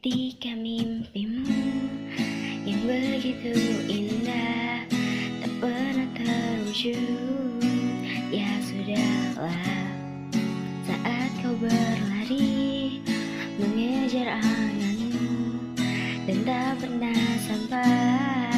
ketika 0.00 0.56
mimpimu 0.56 1.44
yang 2.64 2.80
begitu 2.88 3.52
indah. 3.84 4.88
Tak 5.44 5.52
pernah 5.60 6.08
terwujud 6.16 7.60
ya 8.32 8.48
sudahlah. 8.64 9.92
Saat 10.88 11.30
kau 11.44 11.52
berlari 11.60 13.04
mengejar 13.60 14.40
anganmu 14.40 15.68
dan 16.24 16.38
tak 16.48 16.80
pernah 16.80 17.20
sampai. 17.44 18.49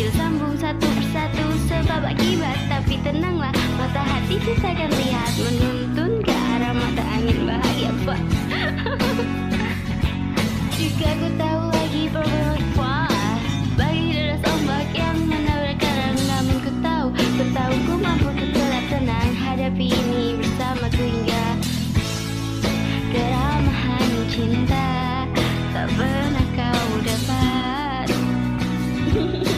kecil 0.00 0.16
sambung 0.16 0.56
satu 0.56 0.88
persatu 0.96 1.44
sebab 1.68 2.08
akibat. 2.08 2.56
Tapi 2.72 2.96
tenanglah 3.04 3.52
mata 3.76 4.00
hati 4.00 4.40
sisakan 4.40 4.88
lihat. 4.96 5.28
Menuntun 5.36 6.24
ke 6.24 6.32
arah 6.32 6.72
mata 6.72 7.04
angin 7.04 7.44
bahagia. 7.44 7.92
Pak 8.08 8.16
jika 10.80 11.08
ku 11.20 11.28
tahu 11.36 11.62
lagi 11.68 12.08
berbuat 12.16 13.40
bagi 13.76 14.16
deras 14.16 14.40
ombak 14.40 14.88
yang 14.96 15.20
menabrak 15.28 15.76
karang. 15.76 16.16
Namun 16.16 16.56
ku 16.64 16.72
tahu 16.80 17.06
ku 17.12 17.44
tahu 17.52 17.74
ku 17.84 17.94
mampu 18.00 18.32
tetap 18.40 18.84
tenang. 18.88 19.36
Hadapi 19.36 19.84
ini 19.84 20.40
bersama 20.40 20.88
ku 20.96 21.04
hingga 21.04 21.44
keramahan 23.12 24.08
cinta 24.32 25.28
tak 25.76 25.92
pernah 25.92 26.46
kau 26.56 26.88
dapat. 27.04 28.08